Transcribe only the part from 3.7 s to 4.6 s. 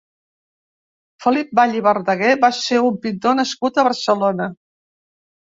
a Barcelona.